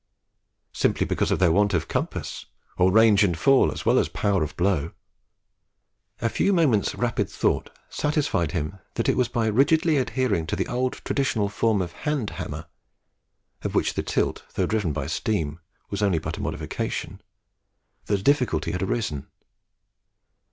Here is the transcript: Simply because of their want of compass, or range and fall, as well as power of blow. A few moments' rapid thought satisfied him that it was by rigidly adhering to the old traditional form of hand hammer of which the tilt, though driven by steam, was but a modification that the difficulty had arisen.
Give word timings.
Simply 0.73 1.05
because 1.05 1.29
of 1.29 1.37
their 1.37 1.51
want 1.51 1.75
of 1.75 1.87
compass, 1.87 2.47
or 2.75 2.91
range 2.91 3.23
and 3.23 3.37
fall, 3.37 3.71
as 3.71 3.85
well 3.85 3.99
as 3.99 4.09
power 4.09 4.41
of 4.41 4.57
blow. 4.57 4.93
A 6.23 6.27
few 6.27 6.53
moments' 6.53 6.95
rapid 6.95 7.29
thought 7.29 7.69
satisfied 7.87 8.51
him 8.53 8.79
that 8.95 9.07
it 9.07 9.15
was 9.15 9.27
by 9.27 9.45
rigidly 9.45 9.97
adhering 9.97 10.47
to 10.47 10.55
the 10.55 10.65
old 10.67 10.93
traditional 11.05 11.49
form 11.49 11.83
of 11.83 11.91
hand 11.91 12.31
hammer 12.31 12.65
of 13.61 13.75
which 13.75 13.93
the 13.93 14.01
tilt, 14.01 14.43
though 14.55 14.65
driven 14.65 14.91
by 14.91 15.05
steam, 15.05 15.59
was 15.91 15.99
but 15.99 16.37
a 16.37 16.41
modification 16.41 17.21
that 18.07 18.17
the 18.17 18.23
difficulty 18.23 18.71
had 18.71 18.81
arisen. 18.81 19.27